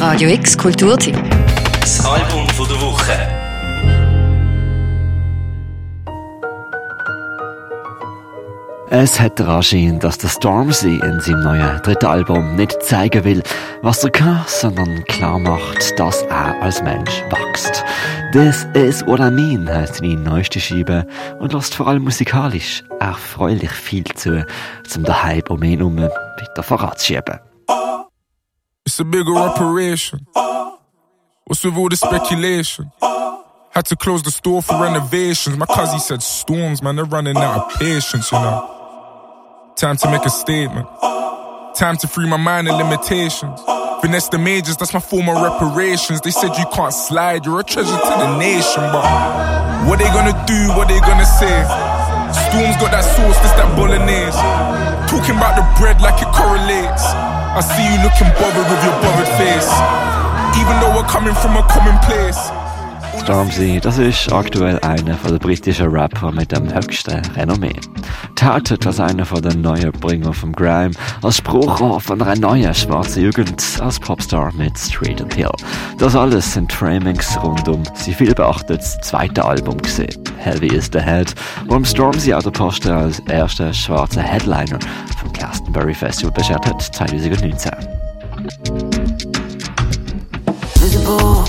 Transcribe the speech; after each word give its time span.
Radio 0.00 0.30
X 0.30 0.56
Kulturtipp. 0.56 1.14
Das 1.78 2.02
Album 2.06 2.48
von 2.48 2.66
der 2.66 2.80
Woche. 2.80 3.12
Es 8.88 9.20
hat 9.20 9.38
den 9.38 9.46
Anschein, 9.46 9.98
dass 9.98 10.16
der 10.16 10.28
Stormzy 10.28 11.02
in 11.04 11.20
seinem 11.20 11.42
neuen 11.42 11.82
dritten 11.82 12.06
Album 12.06 12.56
nicht 12.56 12.82
zeigen 12.82 13.24
will, 13.24 13.42
was 13.82 14.02
er 14.02 14.08
kann, 14.08 14.42
sondern 14.46 15.04
klar 15.04 15.38
macht, 15.38 15.98
dass 15.98 16.22
er 16.22 16.62
als 16.62 16.82
Mensch 16.82 17.22
wächst. 17.28 17.84
This 18.32 18.66
is 18.72 19.06
what 19.06 19.20
I 19.20 19.30
mean 19.30 19.68
heisst 19.68 19.96
seine 19.96 20.16
neueste 20.16 20.60
Scheibe 20.60 21.06
und 21.40 21.52
lässt 21.52 21.74
vor 21.74 21.88
allem 21.88 22.04
musikalisch 22.04 22.84
erfreulich 23.00 23.70
viel 23.70 24.04
zu, 24.04 24.46
um 24.96 25.04
den 25.04 25.22
Hype 25.22 25.50
um 25.50 25.62
ihn 25.62 25.80
herum 25.80 25.98
weiter 25.98 26.62
voranzuschieben. 26.62 27.49
It's 28.86 28.98
a 28.98 29.04
bigger 29.04 29.34
operation. 29.36 30.26
What's 30.34 31.64
with 31.64 31.76
all 31.76 31.88
the 31.88 31.96
speculation? 31.96 32.90
Had 33.70 33.86
to 33.86 33.96
close 33.96 34.22
the 34.22 34.30
store 34.30 34.62
for 34.62 34.80
renovations. 34.82 35.56
My 35.56 35.66
cousin 35.66 36.00
said 36.00 36.22
storms, 36.22 36.82
man, 36.82 36.96
they're 36.96 37.04
running 37.04 37.36
out 37.36 37.72
of 37.72 37.78
patience, 37.78 38.32
you 38.32 38.38
know. 38.38 39.72
Time 39.76 39.96
to 39.98 40.10
make 40.10 40.24
a 40.24 40.30
statement. 40.30 40.88
Time 41.76 41.96
to 41.98 42.08
free 42.08 42.28
my 42.28 42.36
mind 42.36 42.68
of 42.68 42.76
limitations. 42.76 43.60
Finesse 44.00 44.28
the 44.30 44.38
majors, 44.38 44.76
that's 44.76 44.94
my 44.94 45.00
form 45.00 45.28
of 45.28 45.42
reparations. 45.42 46.20
They 46.22 46.30
said 46.30 46.56
you 46.56 46.64
can't 46.72 46.92
slide, 46.92 47.44
you're 47.44 47.60
a 47.60 47.64
treasure 47.64 47.90
to 47.90 48.14
the 48.16 48.38
nation, 48.38 48.82
but 48.90 49.04
what 49.86 49.98
they 49.98 50.08
gonna 50.08 50.32
do, 50.46 50.68
what 50.72 50.88
they 50.88 50.98
gonna 51.00 51.26
say? 51.26 51.62
Storms 52.48 52.76
got 52.80 52.90
that 52.96 53.04
sauce, 53.04 53.38
this 53.44 53.52
that 53.60 53.68
bolognese. 53.76 54.40
Talking 55.10 55.36
about 55.36 55.54
the 55.58 55.64
bread 55.78 56.00
like 56.00 56.16
it. 56.22 56.29
I 57.52 57.60
see 57.62 57.82
you 57.82 57.98
looking 58.04 58.30
bothered 58.38 58.70
with 58.70 58.84
your 58.84 58.94
bothered 59.02 59.26
face. 59.34 59.68
Even 60.54 60.78
though 60.78 60.94
we're 60.94 61.08
coming 61.08 61.34
from 61.34 61.56
a 61.56 61.62
common 61.64 61.98
place. 61.98 62.38
Stormzy, 63.18 63.80
das 63.80 63.98
ist 63.98 64.32
aktuell 64.32 64.78
einer 64.80 65.16
der 65.16 65.38
britischen 65.38 65.88
Rapper 65.88 66.30
mit 66.30 66.52
dem 66.52 66.72
höchsten 66.72 67.20
Renommee. 67.34 67.74
Toutet 68.36 68.86
als 68.86 69.00
einer 69.00 69.24
von 69.24 69.42
den 69.42 69.62
neuen 69.62 69.90
Bringer 69.90 70.32
vom 70.32 70.52
Grime, 70.52 70.92
als 71.22 71.38
Spruchrohr 71.38 72.00
von 72.00 72.22
einer 72.22 72.38
neuen 72.38 72.72
schwarzen 72.72 73.24
Jugend, 73.24 73.60
als 73.80 73.98
Popstar 73.98 74.52
mit 74.54 74.78
Street 74.78 75.20
Appeal. 75.20 75.52
Das 75.98 76.14
alles 76.14 76.52
sind 76.52 76.72
Framings 76.72 77.36
rund 77.42 77.68
um 77.68 77.82
sein 77.94 78.14
viel 78.14 78.32
beachtetes 78.32 78.96
zweite 79.00 79.44
Album 79.44 79.76
gesehen. 79.78 80.29
Heavy 80.40 80.74
is 80.74 80.88
the 80.90 81.00
Head, 81.00 81.34
wo 81.66 81.76
im 81.76 81.84
Stormzy 81.84 82.34
auch 82.34 82.42
der 82.42 82.50
Posten 82.50 82.90
als 82.90 83.20
erster 83.20 83.72
schwarzer 83.72 84.22
Headliner 84.22 84.78
vom 85.20 85.32
Glastonbury 85.32 85.94
Festival 85.94 86.32
beschert 86.32 86.66
hat 86.66 86.82
2019. 86.82 87.70
visible. 90.90 91.44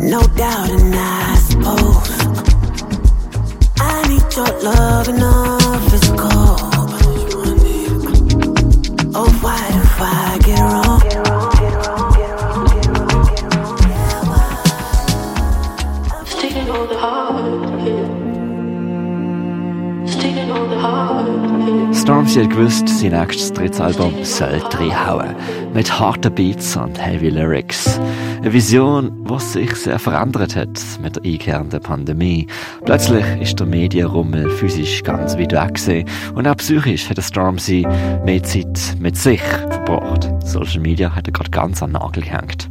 No 0.00 0.22
doubt, 0.36 0.70
and 0.70 0.94
I 0.94 1.34
suppose 1.48 2.10
I 3.78 4.08
need 4.08 4.36
your 4.36 4.62
love 4.62 5.08
and 5.08 5.18
not 5.18 5.65
Stormzy 21.92 22.42
hat 22.42 22.50
gewusst, 22.50 22.88
sein 22.88 23.10
nächstes 23.10 23.52
drittes 23.52 23.80
Album 23.80 24.12
soll 24.22 24.60
reinhauen. 24.62 25.34
Mit 25.74 25.98
harten 25.98 26.32
Beats 26.34 26.76
und 26.76 27.00
heavy 27.04 27.30
Lyrics. 27.30 27.98
Eine 28.38 28.52
Vision, 28.52 29.24
die 29.28 29.40
sich 29.40 29.74
sehr 29.74 29.98
verändert 29.98 30.54
hat 30.54 30.80
mit 31.02 31.16
der 31.16 31.24
einkehrenden 31.24 31.80
Pandemie. 31.80 32.46
Plötzlich 32.84 33.24
ist 33.40 33.58
der 33.58 33.66
Medienrummel 33.66 34.48
physisch 34.50 35.02
ganz 35.02 35.36
weit 35.36 35.52
weg 35.52 36.06
und 36.34 36.46
auch 36.46 36.56
psychisch 36.56 37.10
hat 37.10 37.22
Stormzy 37.22 37.86
mehr 38.24 38.42
Zeit 38.42 38.96
mit 39.00 39.16
sich 39.16 39.42
verbracht. 39.42 40.30
Social 40.44 40.80
Media 40.80 41.14
hat 41.14 41.26
er 41.26 41.32
gerade 41.32 41.50
ganz 41.50 41.82
an 41.82 41.92
den 41.92 42.00
Nagel 42.00 42.22
gehängt. 42.22 42.70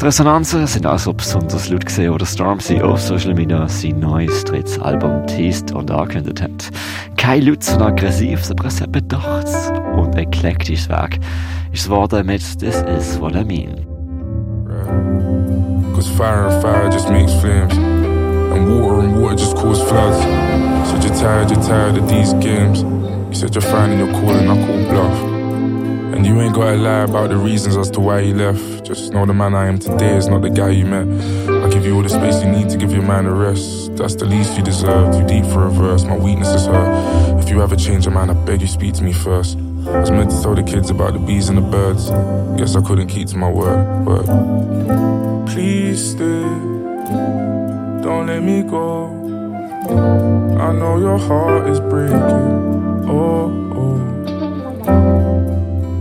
Die 0.00 0.04
Resonanzen 0.04 0.64
sind 0.68 0.86
also 0.86 1.12
besonders 1.12 1.68
laut 1.68 1.84
gesehen, 1.84 2.12
wo 2.12 2.18
der 2.18 2.26
Stormzy 2.26 2.80
auf 2.80 3.00
Social 3.00 3.34
Media 3.34 3.66
sein 3.66 3.98
neues 3.98 4.44
drittes 4.44 4.78
Album 4.78 5.26
teased 5.26 5.72
und 5.72 5.90
angekündigt 5.90 6.40
hat. 6.40 6.70
Kein 7.16 7.42
lautes 7.42 7.74
und 7.74 7.82
aggressives, 7.82 8.48
aber 8.48 8.66
ein 8.66 8.92
bedachtes 8.92 9.72
und 9.96 10.14
eklektisches 10.16 10.88
Werk 10.88 11.18
ist 11.72 11.80
es 11.80 11.84
geworden 11.86 12.26
mit 12.26 12.60
This 12.60 12.76
Is 12.96 13.20
What 13.20 13.34
I 13.34 13.44
Mean. 13.44 13.84
Cause 15.96 16.08
fire 16.12 16.46
and 16.46 16.62
fire 16.62 16.88
just 16.88 17.10
makes 17.10 17.32
flames. 17.40 17.76
And 17.76 18.68
water 18.68 19.00
and 19.00 19.20
water 19.20 19.34
just 19.34 19.56
cause 19.56 19.82
floods. 19.82 20.22
Said 20.88 21.02
you're 21.02 21.14
tired, 21.16 21.50
you're 21.50 21.60
tired 21.60 21.98
of 21.98 22.08
these 22.08 22.34
games. 22.34 22.82
You 22.82 23.34
said 23.34 23.52
you're 23.52 23.62
finding 23.62 23.98
your 23.98 24.12
calling, 24.12 24.48
I 24.48 24.64
call 24.64 24.78
bluff. 24.88 25.37
And 26.14 26.26
you 26.26 26.40
ain't 26.40 26.54
gotta 26.54 26.76
lie 26.76 27.02
about 27.02 27.28
the 27.28 27.36
reasons 27.36 27.76
as 27.76 27.90
to 27.90 28.00
why 28.00 28.20
you 28.20 28.34
left. 28.34 28.84
Just 28.84 29.12
know 29.12 29.26
the 29.26 29.34
man 29.34 29.54
I 29.54 29.66
am 29.66 29.78
today 29.78 30.16
is 30.16 30.26
not 30.26 30.42
the 30.42 30.50
guy 30.50 30.70
you 30.70 30.86
met. 30.86 31.06
I 31.64 31.68
give 31.68 31.84
you 31.84 31.94
all 31.94 32.02
the 32.02 32.08
space 32.08 32.42
you 32.42 32.50
need 32.50 32.70
to 32.70 32.78
give 32.78 32.92
your 32.92 33.02
mind 33.02 33.26
a 33.26 33.32
rest. 33.32 33.94
That's 33.96 34.14
the 34.14 34.24
least 34.24 34.56
you 34.56 34.62
deserve. 34.62 35.14
Too 35.14 35.26
deep 35.26 35.44
for 35.52 35.66
a 35.66 35.70
verse, 35.70 36.04
my 36.04 36.16
weakness 36.16 36.48
is 36.48 36.66
her. 36.66 37.38
If 37.38 37.50
you 37.50 37.62
ever 37.62 37.76
change 37.76 38.06
your 38.06 38.14
mind, 38.14 38.30
I 38.30 38.34
beg 38.34 38.62
you 38.62 38.66
speak 38.66 38.94
to 38.94 39.02
me 39.02 39.12
first. 39.12 39.58
I 39.86 40.00
was 40.00 40.10
meant 40.10 40.30
to 40.30 40.42
tell 40.42 40.54
the 40.54 40.62
kids 40.62 40.90
about 40.90 41.12
the 41.12 41.18
bees 41.18 41.48
and 41.50 41.58
the 41.58 41.62
birds. 41.62 42.10
Guess 42.58 42.74
I 42.74 42.80
couldn't 42.80 43.08
keep 43.08 43.28
to 43.28 43.36
my 43.36 43.50
word, 43.50 44.04
but 44.04 44.24
please 45.46 46.12
stay. 46.12 46.42
Don't 48.02 48.26
let 48.26 48.42
me 48.42 48.62
go. 48.62 49.06
I 50.58 50.72
know 50.72 50.98
your 50.98 51.18
heart 51.18 51.68
is 51.68 51.80
breaking. 51.80 52.16
Oh. 53.10 53.67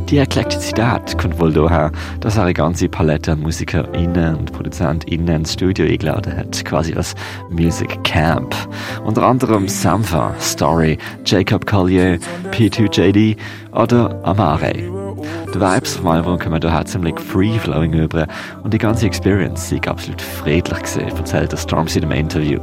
Die 0.09 0.19
Eklektizität 0.19 1.17
kommt 1.17 1.37
wohl 1.37 1.51
daher, 1.51 1.91
dass 2.21 2.37
er 2.37 2.43
eine 2.43 2.53
ganze 2.53 2.87
Palette 2.87 3.33
an 3.33 3.41
MusikerInnen 3.41 4.35
und 4.35 4.53
ProduzentInnen 4.53 5.41
ins 5.41 5.53
Studio 5.53 5.85
eingeladen 5.85 6.37
hat, 6.37 6.63
quasi 6.63 6.93
als 6.93 7.13
Music 7.49 8.01
Camp. 8.05 8.55
Unter 9.03 9.23
anderem 9.23 9.67
Sampha, 9.67 10.33
Story, 10.39 10.97
Jacob 11.25 11.65
Collier, 11.65 12.19
P2JD 12.51 13.35
oder 13.73 14.17
Amare. 14.23 14.71
Die 14.73 15.59
Vibes 15.59 15.97
vom 15.97 16.07
Album 16.07 16.39
kommen 16.39 16.61
daher 16.61 16.85
ziemlich 16.85 17.19
free-flowing 17.19 17.91
über 17.91 18.27
und 18.63 18.73
die 18.73 18.77
ganze 18.77 19.07
Experience 19.07 19.69
sei 19.69 19.81
absolut 19.85 20.21
friedlich 20.21 20.77
erzählt 21.17 21.51
der 21.51 21.57
Stormzy 21.57 21.99
in 21.99 22.05
einem 22.05 22.19
Interview. 22.19 22.61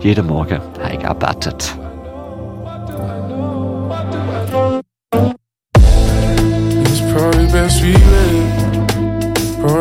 Jeden 0.00 0.28
Morgen 0.28 0.60
habe 0.80 0.92
ich 0.92 1.00
gebetet. 1.00 1.76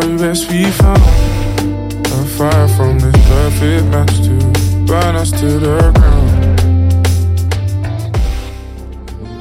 Probably 0.03 0.17
best 0.17 0.51
we 0.51 0.65
found 0.65 1.01
a 2.07 2.25
fire 2.35 2.67
from 2.75 2.99
this 2.99 3.15
perfect 3.25 3.85
match 3.85 4.17
to 4.25 4.37
burn 4.85 5.15
us 5.15 5.31
to 5.31 5.59
the 5.59 5.93
ground. 5.95 7.07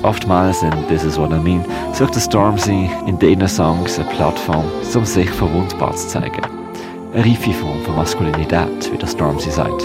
Oftmals 0.04 0.62
in 0.62 0.70
This 0.86 1.02
Is 1.02 1.18
What 1.18 1.32
I 1.32 1.40
Mean 1.40 1.64
sucht 1.94 2.14
der 2.14 2.20
Stormzy 2.20 2.88
in 3.08 3.18
diesen 3.18 3.48
Songs 3.48 3.98
eine 3.98 4.08
Plattform, 4.10 4.64
um 4.94 5.04
sich 5.04 5.28
verwundbar 5.30 5.96
zu 5.96 6.06
zeigen. 6.06 6.42
Eine 7.12 7.24
reife 7.24 7.52
Form 7.54 7.82
von 7.82 7.96
Maskulinität, 7.96 8.92
wie 8.92 8.98
der 8.98 9.08
Stormzy 9.08 9.50
sagt. 9.50 9.82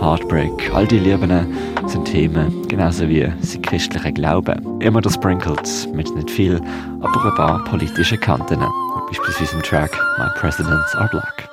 Heartbreak, 0.00 0.74
all 0.74 0.86
die 0.86 1.00
Lieben 1.00 1.54
sind 1.86 2.06
Themen, 2.06 2.66
genauso 2.68 3.06
wie 3.10 3.30
sein 3.42 3.60
christlicher 3.60 4.12
Glaube. 4.12 4.56
Immer 4.80 5.02
das 5.02 5.16
sprinkled 5.16 5.68
mit 5.92 6.14
nicht 6.16 6.30
viel, 6.30 6.62
aber 7.02 7.26
ein 7.26 7.34
paar 7.34 7.64
politische 7.64 8.16
Kanten, 8.16 8.62
beispielsweise 9.14 9.54
im 9.54 9.62
Track 9.62 9.92
My 10.18 10.28
Presidents 10.34 10.94
Are 10.94 11.08
Black. 11.08 11.48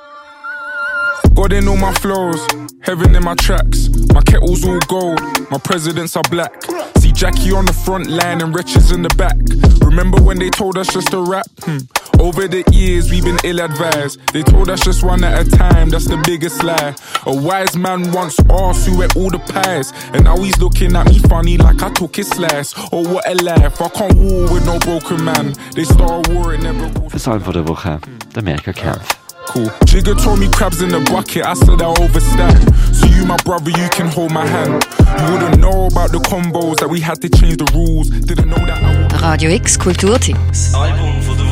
God 1.34 1.52
in 1.52 1.68
all 1.68 1.76
my 1.76 1.92
flows, 1.94 2.40
heaven 2.80 3.14
in 3.14 3.22
my 3.22 3.34
tracks. 3.36 3.88
My 4.12 4.20
kettle's 4.22 4.64
all 4.64 4.80
gold, 4.88 5.20
my 5.50 5.58
presidents 5.58 6.16
are 6.16 6.24
black. 6.30 6.52
See 6.98 7.12
Jackie 7.12 7.52
on 7.52 7.64
the 7.64 7.72
front 7.72 8.08
line 8.08 8.42
and 8.42 8.54
wretches 8.54 8.90
in 8.90 9.02
the 9.02 9.14
back. 9.16 9.36
Remember 9.80 10.20
when 10.20 10.38
they 10.38 10.50
told 10.50 10.76
us 10.76 10.88
just 10.88 11.10
to 11.12 11.22
rap? 11.22 11.46
Hmm. 11.62 11.78
Over 12.22 12.46
the 12.46 12.62
years, 12.70 13.10
we've 13.10 13.24
been 13.24 13.38
ill 13.42 13.58
advised. 13.58 14.20
They 14.32 14.44
told 14.44 14.70
us 14.70 14.80
just 14.80 15.02
one 15.02 15.24
at 15.24 15.44
a 15.44 15.50
time, 15.50 15.90
that's 15.90 16.06
the 16.06 16.18
biggest 16.18 16.62
lie. 16.62 16.94
A 17.26 17.34
wise 17.34 17.76
man 17.76 18.12
once 18.12 18.38
asked 18.48 18.86
who 18.86 19.02
ate 19.02 19.16
all 19.16 19.28
the 19.28 19.40
pies. 19.40 19.92
And 20.14 20.22
now 20.22 20.36
he's 20.36 20.56
looking 20.58 20.94
at 20.94 21.08
me 21.08 21.18
funny 21.18 21.58
like 21.58 21.82
I 21.82 21.90
took 21.90 22.14
his 22.14 22.28
slice. 22.28 22.74
Oh, 22.92 23.02
what 23.12 23.28
a 23.28 23.34
life, 23.42 23.82
I 23.82 23.88
can't 23.88 24.14
war 24.14 24.42
with 24.52 24.64
no 24.64 24.78
broken 24.78 25.24
man. 25.24 25.54
They 25.74 25.82
start 25.82 26.28
a 26.28 26.32
war, 26.32 26.54
it 26.54 26.62
never 26.62 26.88
goes. 26.90 27.10
Das 27.10 27.26
Album 27.26 27.42
von 27.42 27.54
der 27.54 27.66
Woche, 27.66 27.98
der 28.32 28.42
Amerika-Kampf. 28.42 29.18
Cool. 29.48 29.68
Jigger 29.86 30.14
told 30.14 30.38
me 30.38 30.48
crabs 30.48 30.80
in 30.80 30.90
the 30.90 31.00
bucket, 31.10 31.44
I 31.44 31.54
said 31.54 31.82
I 31.82 31.92
overstand. 31.98 32.62
So 32.94 33.06
you, 33.06 33.26
my 33.26 33.36
brother, 33.38 33.70
you 33.70 33.88
can 33.90 34.06
hold 34.06 34.30
my 34.30 34.46
hand. 34.46 34.86
You 35.18 35.32
wouldn't 35.32 35.58
know 35.58 35.88
about 35.88 36.12
the 36.12 36.20
combos 36.20 36.76
that 36.78 36.88
we 36.88 37.00
had 37.00 37.20
to 37.22 37.28
change 37.28 37.56
the 37.56 37.68
rules. 37.74 38.10
Didn't 38.10 38.48
know 38.48 38.64
that 38.64 38.80
I 38.80 39.02
would. 39.02 39.20
Radio 39.20 39.50
X 39.50 39.76
Kulturtipps. 39.76 40.70
Das 40.70 40.74
Album 40.74 41.20
von 41.22 41.36
der 41.36 41.46
Woche. 41.46 41.51